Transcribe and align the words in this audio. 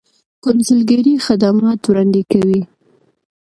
کونسلګرۍ 0.43 1.15
خدمات 1.25 1.79
وړاندې 1.85 2.21
کوي 2.31 2.61